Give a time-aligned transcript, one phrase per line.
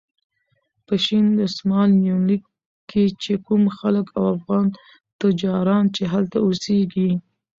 [0.85, 2.43] په شین دسمال یونلیک
[2.89, 4.65] کې چې کوم خلک او افغان
[5.21, 7.11] تجاران چې هلته اوسېږي.